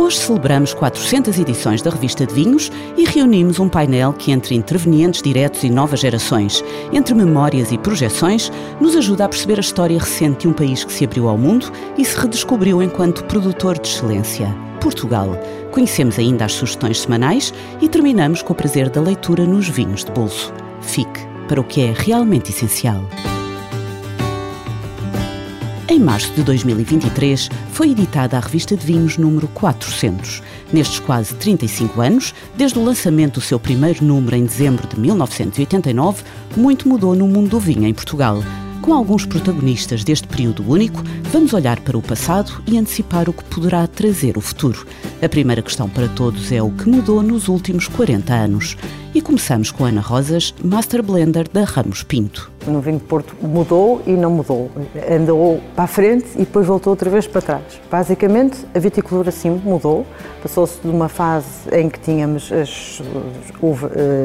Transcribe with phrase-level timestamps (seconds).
[0.00, 5.20] Hoje celebramos 400 edições da revista de vinhos e reunimos um painel que, entre intervenientes
[5.20, 8.50] diretos e novas gerações, entre memórias e projeções,
[8.80, 11.70] nos ajuda a perceber a história recente de um país que se abriu ao mundo
[11.98, 14.48] e se redescobriu enquanto produtor de excelência.
[14.80, 15.38] Portugal.
[15.70, 20.10] Conhecemos ainda as sugestões semanais e terminamos com o prazer da leitura nos vinhos de
[20.12, 20.50] bolso.
[20.80, 23.02] Fique para o que é realmente essencial.
[25.90, 30.40] Em março de 2023 foi editada a revista de vinhos número 400.
[30.72, 36.22] Nestes quase 35 anos, desde o lançamento do seu primeiro número em dezembro de 1989,
[36.56, 38.40] muito mudou no mundo do vinho em Portugal.
[38.80, 43.42] Com alguns protagonistas deste período único, vamos olhar para o passado e antecipar o que
[43.46, 44.86] poderá trazer o futuro.
[45.20, 48.76] A primeira questão para todos é o que mudou nos últimos 40 anos.
[49.12, 52.48] E começamos com Ana Rosas, Master Blender da Ramos Pinto.
[52.64, 54.70] No vinho de Porto mudou e não mudou.
[55.10, 57.80] Andou para a frente e depois voltou outra vez para trás.
[57.90, 60.06] Basicamente, a viticultura sim mudou.
[60.40, 63.02] Passou-se de uma fase em que tínhamos as,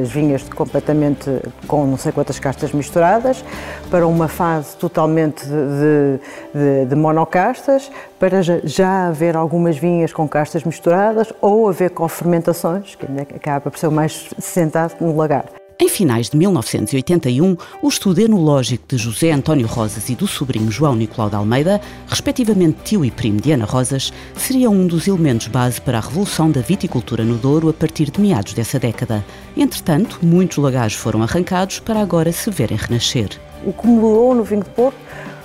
[0.04, 1.32] as vinhas completamente
[1.66, 3.44] com não sei quantas castas misturadas,
[3.90, 6.20] para uma fase totalmente de,
[6.54, 12.96] de, de monocastas, para já haver algumas vinhas com castas misturadas ou haver com fermentações,
[12.96, 15.46] que acaba por ser o mais sentado no lagar.
[15.78, 20.96] Em finais de 1981, o estudo enológico de José António Rosas e do sobrinho João
[20.96, 25.82] Nicolau de Almeida, respectivamente tio e primo de Ana Rosas, seria um dos elementos base
[25.82, 29.26] para a revolução da viticultura no Douro a partir de meados dessa década.
[29.58, 33.32] Entretanto, muitos lagares foram arrancados para agora se verem renascer.
[33.66, 34.98] O que mudou no vinho de Porto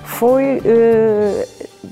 [0.05, 1.49] foi eh,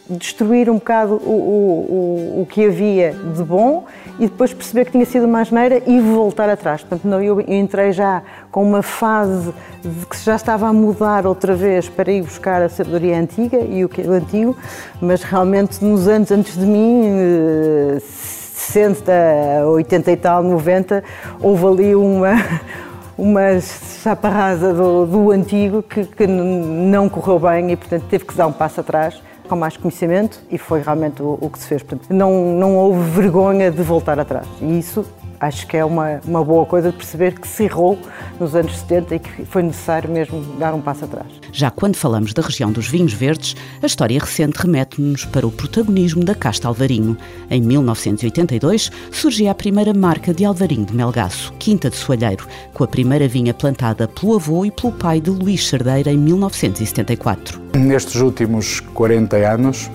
[0.08, 3.84] destruir um bocado o, o, o, que havia de bom
[4.19, 6.80] e depois perceber que tinha sido uma asneira e voltar atrás.
[6.82, 9.52] Portanto, não, eu entrei já com uma fase
[9.82, 13.84] de que já estava a mudar outra vez para ir buscar a sabedoria antiga e
[13.84, 14.56] o que é antigo,
[15.00, 21.04] mas realmente nos anos antes de mim, 60, eh, 80 e tal, 90,
[21.41, 22.32] houve ali uma
[23.18, 28.34] uma chapa rasa do, do antigo que, que, não correu bem e, portanto, teve que
[28.34, 31.82] dar um passo atrás com mais conhecimento e foi realmente o, o que se fez.
[31.82, 34.47] Portanto, não, não houve vergonha de voltar atrás.
[34.60, 35.04] E isso
[35.41, 37.99] acho que é uma, uma boa coisa de perceber que se errou
[38.38, 41.26] nos anos 70 e que foi necessário mesmo dar um passo atrás.
[41.53, 46.25] Já quando falamos da região dos vinhos verdes, a história recente remete-nos para o protagonismo
[46.25, 47.16] da casta Alvarinho.
[47.50, 52.88] Em 1982 surgia a primeira marca de Alvarinho de Melgaço, Quinta de Soalheiro, com a
[52.88, 57.60] primeira vinha plantada pelo avô e pelo pai de Luís Cerdeira em 1974.
[57.75, 59.91] Nestes últimos 40 anos,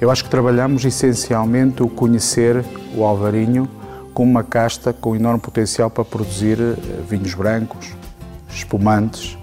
[0.00, 3.68] eu acho que trabalhamos essencialmente o conhecer o Alvarinho
[4.18, 6.74] com uma casta com enorme potencial para produzir eh,
[7.08, 7.94] vinhos brancos,
[8.50, 9.38] espumantes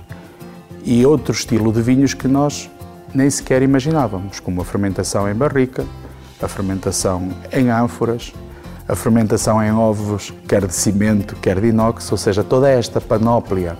[0.84, 2.70] e outro estilo de vinhos que nós
[3.14, 5.86] nem sequer imaginávamos, como a fermentação em barrica,
[6.42, 8.34] a fermentação em ânforas,
[8.86, 13.78] a fermentação em ovos, quer de cimento, quer de inox, ou seja, toda esta panóplia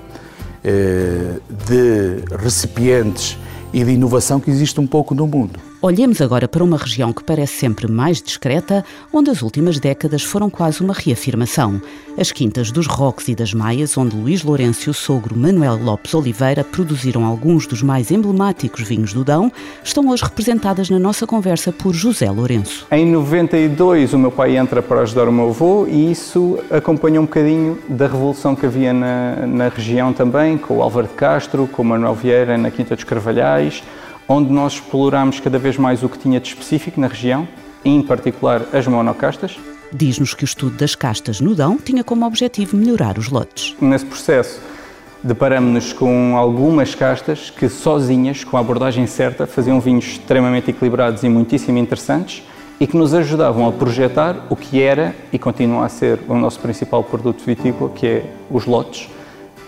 [0.64, 3.38] eh, de recipientes
[3.74, 5.60] e de inovação que existe um pouco no mundo.
[5.86, 10.50] Olhemos agora para uma região que parece sempre mais discreta, onde as últimas décadas foram
[10.50, 11.80] quase uma reafirmação.
[12.18, 16.16] As quintas dos Roques e das Maias, onde Luís Lourenço e o sogro Manuel Lopes
[16.16, 19.52] Oliveira produziram alguns dos mais emblemáticos vinhos do Dão,
[19.84, 22.88] estão hoje representadas na nossa conversa por José Lourenço.
[22.92, 27.26] Em 92 o meu pai entra para ajudar o meu avô e isso acompanha um
[27.26, 31.84] bocadinho da revolução que havia na, na região também, com o Álvaro de Castro, com
[31.84, 33.84] o Manuel Vieira na Quinta dos Carvalhais,
[34.28, 37.48] onde nós explorámos cada vez mais o que tinha de específico na região,
[37.84, 39.58] em particular as monocastas.
[39.94, 43.76] Diz-nos que o estudo das castas no Dão tinha como objetivo melhorar os lotes.
[43.80, 44.60] Nesse processo,
[45.24, 51.30] deparamos-nos com algumas castas que, sozinhas, com a abordagem certa, faziam vinhos extremamente equilibrados e
[51.30, 52.44] muitíssimo interessantes
[52.80, 56.60] e que nos ajudavam a projetar o que era e continua a ser o nosso
[56.60, 59.10] principal produto vitícola, que é os lotes,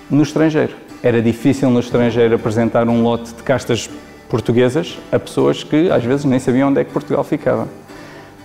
[0.09, 0.75] no estrangeiro.
[1.01, 3.89] Era difícil no estrangeiro apresentar um lote de castas
[4.29, 7.67] portuguesas a pessoas que às vezes nem sabiam onde é que Portugal ficava.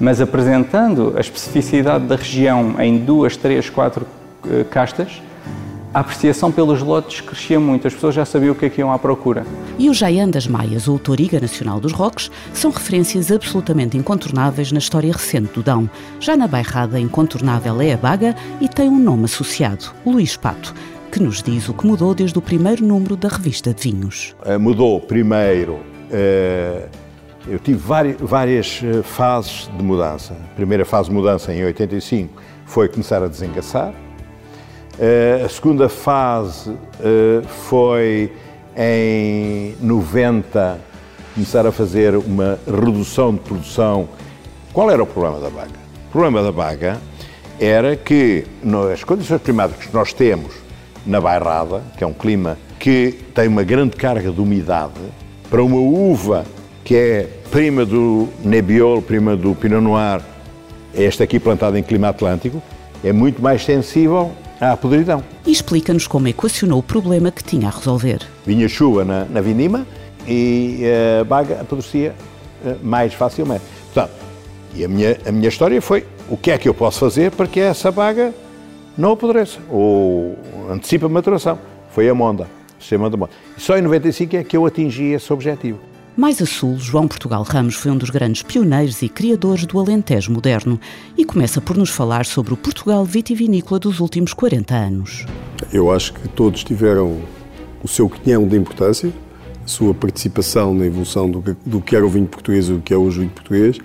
[0.00, 4.06] Mas apresentando a especificidade da região em duas, três, quatro
[4.44, 5.22] uh, castas,
[5.94, 8.90] a apreciação pelos lotes crescia muito, as pessoas já sabiam o que é que iam
[8.90, 9.44] à procura.
[9.78, 14.78] E o Jaian das Maias, ou Toriga Nacional dos Roques, são referências absolutamente incontornáveis na
[14.78, 15.90] história recente do Dão.
[16.18, 20.74] Já na Bairrada, incontornável é a Baga e tem um nome associado, Luís Pato.
[21.12, 24.34] Que nos diz o que mudou desde o primeiro número da revista de vinhos.
[24.46, 25.74] Uh, mudou primeiro.
[25.74, 26.88] Uh,
[27.46, 30.32] eu tive várias, várias fases de mudança.
[30.32, 33.92] A primeira fase de mudança, em 85, foi começar a desengaçar.
[35.44, 36.72] a segunda fase
[37.68, 38.32] foi
[38.76, 40.80] em 90
[41.34, 44.08] começar a fazer uma redução de produção.
[44.72, 45.72] Qual era o problema da baga?
[46.08, 47.00] O problema da baga
[47.58, 48.44] era que
[48.92, 50.61] as condições climáticas que nós temos
[51.06, 55.00] na Bairrada, que é um clima que tem uma grande carga de umidade,
[55.48, 56.44] para uma uva
[56.84, 60.20] que é prima do Nebbiolo, prima do Pinot Noir,
[60.94, 62.62] esta aqui plantada em clima atlântico,
[63.04, 65.22] é muito mais sensível à podridão.
[65.46, 68.20] E explica-nos como equacionou o problema que tinha a resolver.
[68.46, 69.86] Vinha chuva na, na vindima,
[70.26, 72.14] e a eh, baga apodrecia
[72.64, 73.62] eh, mais facilmente.
[73.92, 74.14] Portanto,
[74.74, 77.46] e a minha, a minha história foi o que é que eu posso fazer para
[77.46, 78.32] que essa baga
[78.96, 80.38] não apodreça ou
[80.70, 81.58] antecipe a maturação.
[81.90, 82.48] Foi a Monda,
[82.78, 83.32] o sistema da Monda.
[83.56, 85.78] E só em 95 é que eu atingi esse objetivo.
[86.14, 90.30] Mais a sul, João Portugal Ramos foi um dos grandes pioneiros e criadores do Alentejo
[90.30, 90.78] moderno
[91.16, 95.24] e começa por nos falar sobre o Portugal vitivinícola dos últimos 40 anos.
[95.72, 97.18] Eu acho que todos tiveram
[97.82, 99.10] o seu quinhão de importância,
[99.64, 102.80] a sua participação na evolução do que, do que era o vinho português e do
[102.80, 103.78] que é hoje o vinho português,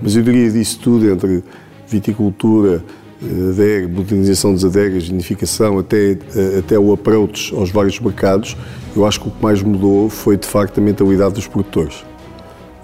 [0.00, 1.42] mas eu diria disso tudo, entre
[1.88, 2.84] viticultura,
[3.22, 8.56] adega, modernização das adegas, vinificação, até, eh, até o approach aos vários mercados,
[8.94, 12.04] eu acho que o que mais mudou foi, de facto, a mentalidade dos produtores.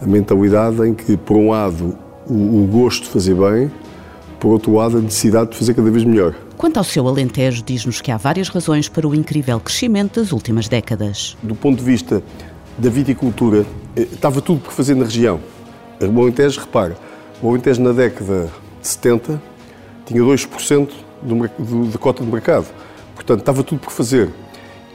[0.01, 1.97] A mentalidade em que, por um lado,
[2.27, 3.71] o, o gosto de fazer bem,
[4.41, 6.35] por outro lado, a necessidade de fazer cada vez melhor.
[6.57, 10.69] Quanto ao seu Alentejo, diz-nos que há várias razões para o incrível crescimento das últimas
[10.69, 11.37] décadas.
[11.43, 12.23] Do ponto de vista
[12.79, 15.41] da viticultura, eh, estava tudo por fazer na região.
[16.01, 16.97] O Alentejo, repara,
[17.41, 18.51] o Alentejo na década
[18.81, 19.41] de 70
[20.07, 20.91] tinha 2%
[21.23, 22.67] de, de cota de mercado.
[23.15, 24.31] Portanto, estava tudo por fazer.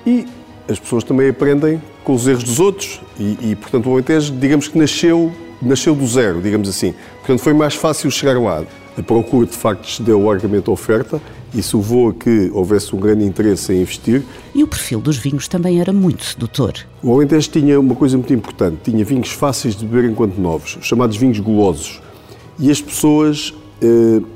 [0.06, 0.26] E
[0.70, 4.68] as pessoas também aprendem com os erros dos outros e, e portanto, o Alentejo, digamos
[4.68, 5.32] que nasceu,
[5.62, 6.94] nasceu do zero, digamos assim.
[7.20, 8.64] Portanto, foi mais fácil chegar lá
[8.98, 11.22] a procura de facto cedeu largamente a oferta.
[11.54, 14.24] Isso levou a que houvesse um grande interesse em investir.
[14.56, 16.74] E o perfil dos vinhos também era muito sedutor.
[17.04, 21.16] O Alentejo tinha uma coisa muito importante: tinha vinhos fáceis de beber enquanto novos, chamados
[21.16, 22.02] vinhos golosos.
[22.60, 23.54] E as pessoas,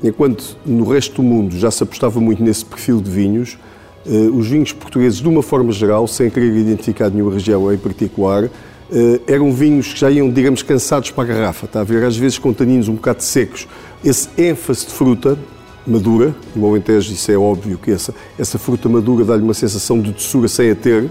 [0.02, 3.58] enquanto no resto do mundo já se apostava muito nesse perfil de vinhos,
[4.06, 8.44] eh, os vinhos portugueses, de uma forma geral, sem querer identificar nenhuma região em particular,
[8.90, 12.04] eh, eram vinhos que já iam, digamos, cansados para a garrafa, está a ver?
[12.04, 13.68] Às vezes com taninos um bocado secos.
[14.04, 15.38] Esse ênfase de fruta
[15.86, 20.12] madura, no Alentejo isso é óbvio que essa, essa fruta madura dá-lhe uma sensação de
[20.12, 21.08] doçura sem a ter,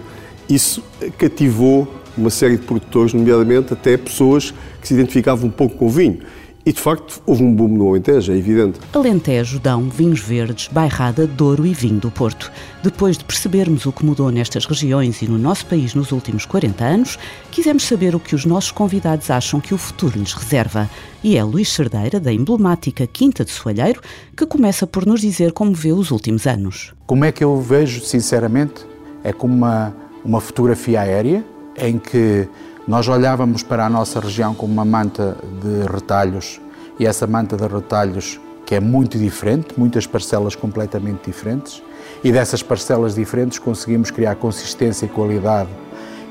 [0.49, 0.83] isso
[1.17, 1.87] cativou
[2.17, 6.19] uma série de produtores, nomeadamente até pessoas que se identificavam um pouco com o vinho.
[6.65, 8.79] E de facto houve um boom no Alentejo, é evidente.
[8.93, 12.51] Alentejo, Dão, vinhos verdes, Bairrada, Douro e vinho do Porto.
[12.83, 16.83] Depois de percebermos o que mudou nestas regiões e no nosso país nos últimos 40
[16.83, 17.19] anos,
[17.49, 20.89] quisemos saber o que os nossos convidados acham que o futuro lhes reserva.
[21.23, 24.01] E é Luís Cerdeira, da emblemática Quinta de Soalheiro,
[24.37, 26.93] que começa por nos dizer como vê os últimos anos.
[27.07, 28.85] Como é que eu vejo, sinceramente,
[29.23, 31.43] é como uma, uma fotografia aérea
[31.77, 32.47] em que
[32.87, 36.59] nós olhávamos para a nossa região como uma manta de retalhos
[36.99, 41.83] e essa manta de retalhos que é muito diferente, muitas parcelas completamente diferentes,
[42.23, 45.69] e dessas parcelas diferentes conseguimos criar consistência e qualidade.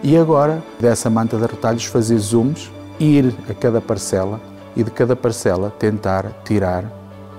[0.02, 4.40] E agora, dessa manta de retalhos, fazer zooms, ir a cada parcela
[4.74, 6.84] e de cada parcela tentar tirar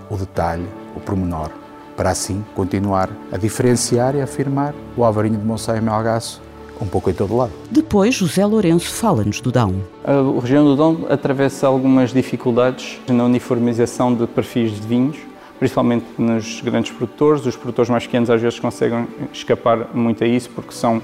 [0.09, 1.49] o detalhe, o pormenor,
[1.97, 6.41] para assim continuar a diferenciar e afirmar o Alvarinho de Monsanto e Melgaço
[6.81, 7.51] um pouco em todo lado.
[7.69, 9.75] Depois, José Lourenço fala-nos do Dão.
[10.03, 15.17] A região do Dão atravessa algumas dificuldades na uniformização de perfis de vinhos,
[15.59, 17.45] principalmente nos grandes produtores.
[17.45, 21.01] Os produtores mais pequenos às vezes conseguem escapar muito a isso porque são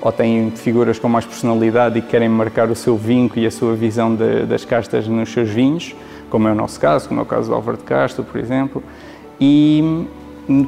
[0.00, 3.74] ou têm figuras com mais personalidade e querem marcar o seu vinco e a sua
[3.74, 5.94] visão de, das castas nos seus vinhos,
[6.30, 8.82] como é o nosso caso, como é o caso do Álvaro de Castro, por exemplo.
[9.40, 10.06] E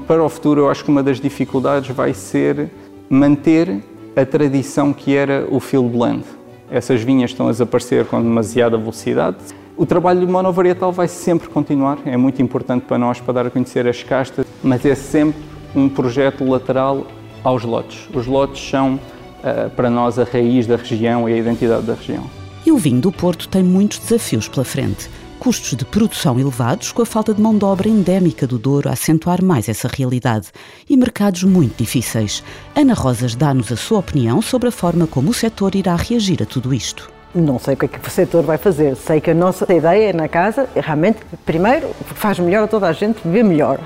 [0.06, 2.70] para o futuro, eu acho que uma das dificuldades vai ser
[3.08, 3.82] manter
[4.20, 6.24] a tradição que era o field blend.
[6.70, 9.38] Essas vinhas estão a desaparecer com demasiada velocidade.
[9.76, 13.88] O trabalho monovarietal vai sempre continuar, é muito importante para nós para dar a conhecer
[13.88, 15.40] as castas, mas é sempre
[15.74, 17.06] um projeto lateral
[17.42, 18.08] aos lotes.
[18.12, 22.24] Os lotes são, uh, para nós, a raiz da região e a identidade da região.
[22.66, 25.08] E o vinho do Porto tem muitos desafios pela frente
[25.40, 28.92] custos de produção elevados, com a falta de mão de obra endémica do Douro a
[28.92, 30.48] acentuar mais essa realidade,
[30.88, 32.44] e mercados muito difíceis.
[32.76, 36.46] Ana Rosas dá-nos a sua opinião sobre a forma como o setor irá reagir a
[36.46, 37.10] tudo isto.
[37.34, 38.94] Não sei o que é que o setor vai fazer.
[38.96, 42.92] Sei que a nossa ideia na casa é realmente, primeiro, faz melhor a toda a
[42.92, 43.80] gente, viver melhor.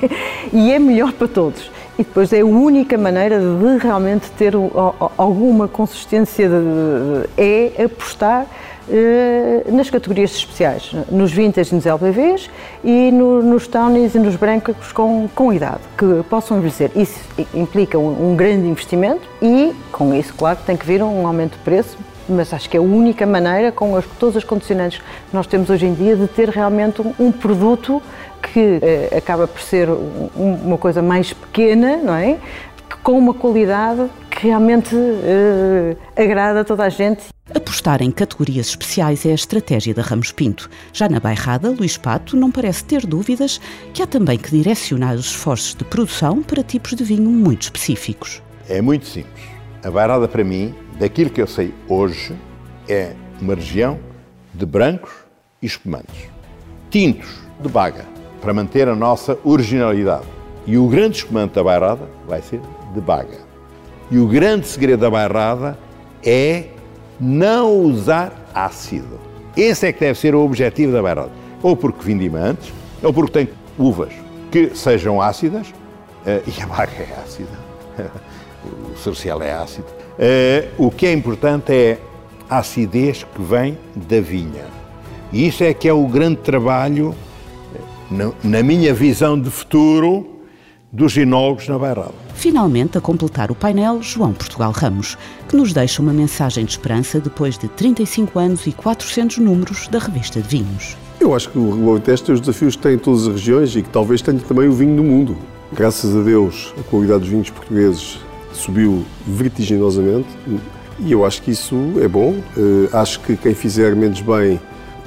[0.52, 1.70] e é melhor para todos.
[1.98, 4.52] e depois é a única maneira de realmente ter
[5.16, 8.46] alguma consistência, de, é apostar
[9.70, 12.50] nas categorias especiais, nos vintage e nos LPVs
[12.82, 16.90] e no, nos townies e nos brancos com, com idade, que possam envelhecer.
[16.96, 17.20] Isso
[17.54, 21.58] implica um, um, grande investimento e, com isso, claro, tem que vir um aumento de
[21.58, 25.04] preço, mas acho que é a única maneira, com as, todas as condicionantes que
[25.34, 28.02] nós temos hoje em dia, de ter realmente um, um produto
[28.42, 32.36] que eh, acaba por ser um, uma coisa mais pequena, não é?
[33.02, 37.26] Com uma qualidade que realmente eh, agrada a toda a gente.
[37.54, 40.68] Apostar em categorias especiais é a estratégia da Ramos Pinto.
[40.92, 43.58] Já na bairrada, Luís Pato não parece ter dúvidas
[43.94, 48.42] que há também que direcionar os esforços de produção para tipos de vinho muito específicos.
[48.68, 49.44] É muito simples.
[49.82, 52.36] A bairrada, para mim, daquilo que eu sei hoje,
[52.86, 53.98] é uma região
[54.52, 55.12] de brancos
[55.62, 56.28] e espumantes.
[56.90, 57.28] Tintos
[57.60, 58.04] de baga,
[58.42, 60.26] para manter a nossa originalidade.
[60.66, 62.60] E o grande espumante da bairrada vai ser
[62.92, 63.38] de baga.
[64.10, 65.78] E o grande segredo da bairrada
[66.22, 66.68] é
[67.20, 69.18] não usar ácido.
[69.56, 71.32] Esse é que deve ser o objetivo da bairrada.
[71.62, 72.72] Ou porque vindimantes,
[73.02, 74.12] ou porque tem uvas
[74.50, 75.72] que sejam ácidas,
[76.24, 77.58] eh, e a baga é ácida,
[78.92, 79.86] o cercial é ácido.
[80.18, 81.98] Eh, o que é importante é
[82.48, 84.64] a acidez que vem da vinha.
[85.32, 87.14] E isso é que é o grande trabalho,
[87.74, 90.38] eh, na minha visão de futuro,
[90.90, 92.27] dos ginólogos na Bairrada.
[92.38, 95.18] Finalmente, a completar o painel, João Portugal Ramos,
[95.48, 99.98] que nos deixa uma mensagem de esperança depois de 35 anos e 400 números da
[99.98, 100.96] revista de vinhos.
[101.18, 103.82] Eu acho que o Alentejo tem os desafios que tem em todas as regiões e
[103.82, 105.36] que talvez tenha também o vinho do mundo.
[105.72, 108.20] Graças a Deus, a qualidade dos vinhos portugueses
[108.52, 110.28] subiu vertiginosamente
[111.00, 112.36] e eu acho que isso é bom.
[112.56, 114.60] Uh, acho que quem fizer menos bem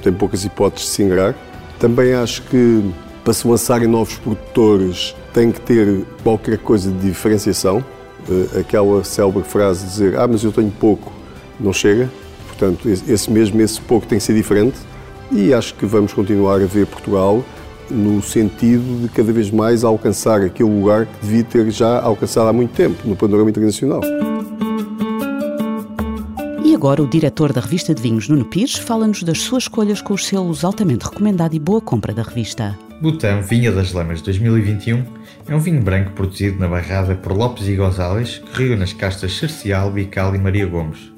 [0.03, 1.33] tem poucas hipóteses de se ingrar.
[1.79, 2.83] Também acho que
[3.23, 7.83] para se lançarem novos produtores tem que ter qualquer coisa de diferenciação.
[8.27, 11.11] Uh, aquela célebre frase de dizer, ah, mas eu tenho pouco,
[11.59, 12.09] não chega.
[12.47, 14.77] Portanto, esse mesmo, esse pouco tem que ser diferente.
[15.31, 17.43] E acho que vamos continuar a ver Portugal
[17.89, 22.53] no sentido de cada vez mais alcançar aquele lugar que devia ter já alcançado há
[22.53, 24.01] muito tempo no panorama internacional.
[26.63, 30.13] E agora o diretor da revista de vinhos, Nuno Pires, fala-nos das suas escolhas com
[30.13, 32.77] os selos altamente recomendado e boa compra da revista.
[33.01, 35.03] Butão Vinha das Lamas 2021
[35.47, 39.35] é um vinho branco produzido na barrada por Lopes e Gonzalez, que riu nas castas
[39.35, 41.11] Cercial, Bical e Maria Gomes.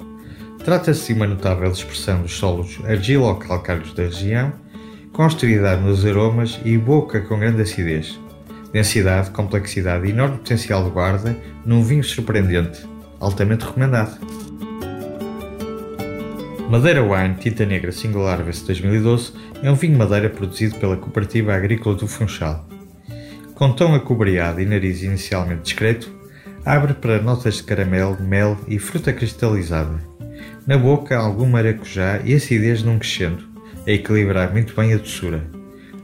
[0.63, 4.54] Trata-se de uma notável expressão dos solos argilo-calcários da região,
[5.12, 8.18] com austeridade nos aromas e boca com grande acidez.
[8.72, 12.88] Densidade, complexidade e enorme potencial de guarda num vinho surpreendente,
[13.20, 14.18] altamente recomendado.
[16.74, 21.96] Madeira Wine Tinta Negra Singular Harvest 2012 é um vinho madeira produzido pela Cooperativa Agrícola
[21.96, 22.68] do Funchal.
[23.53, 26.12] Com tom acobreado e nariz inicialmente discreto,
[26.65, 30.01] abre para notas de caramelo, mel e fruta cristalizada.
[30.65, 33.44] Na boca, algum maracujá e acidez num crescendo,
[33.86, 35.48] a equilibrar muito bem a doçura.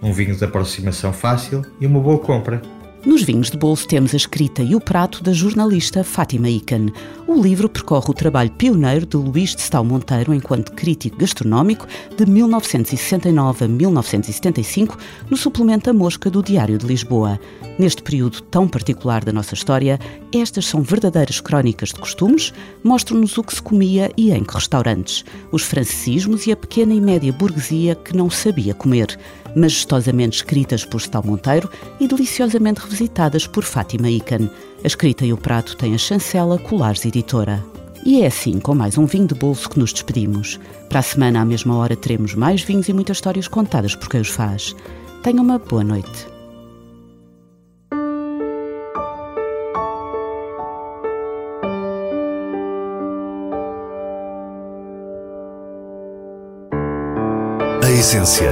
[0.04, 2.62] Um vinho de aproximação fácil e uma boa compra.
[3.06, 6.88] Nos vinhos de bolso temos a escrita e o prato da jornalista Fátima Ican.
[7.26, 11.88] O livro percorre o trabalho pioneiro de Luís de Stal Monteiro enquanto crítico gastronómico
[12.18, 14.98] de 1969 a 1975
[15.30, 17.40] no suplemento A Mosca do Diário de Lisboa.
[17.78, 19.98] Neste período tão particular da nossa história,
[20.34, 22.54] estas são verdadeiras crónicas de costumes,
[22.84, 27.00] mostram-nos o que se comia e em que restaurantes, os francesinhos e a pequena e
[27.00, 29.18] média burguesia que não sabia comer
[29.56, 34.50] majestosamente escritas por Stal Monteiro e deliciosamente revisitadas por Fátima Ican.
[34.84, 37.64] A escrita e o prato têm a chancela Colares Editora.
[38.04, 40.60] E é assim, com mais um vinho de bolso, que nos despedimos.
[40.88, 44.22] Para a semana, à mesma hora, teremos mais vinhos e muitas histórias contadas por quem
[44.22, 44.76] os faz.
[45.22, 46.28] Tenha uma boa noite.
[57.84, 58.52] A essência